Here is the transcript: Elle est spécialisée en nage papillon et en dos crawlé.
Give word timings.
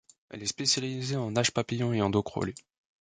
Elle 0.31 0.41
est 0.41 0.47
spécialisée 0.47 1.15
en 1.15 1.29
nage 1.29 1.51
papillon 1.51 1.93
et 1.93 2.01
en 2.01 2.09
dos 2.09 2.23
crawlé. 2.23 2.55